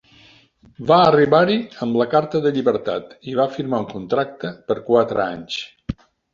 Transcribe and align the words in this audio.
Va 0.91 0.95
arribar-hi 1.09 1.57
amb 1.87 1.99
la 2.03 2.07
carta 2.15 2.41
de 2.47 2.53
llibertat 2.57 3.15
i 3.33 3.37
va 3.43 3.47
firmar 3.61 3.85
un 3.85 3.87
contracte 3.95 4.55
per 4.69 4.81
quatre 4.91 5.27
anys. 5.31 5.63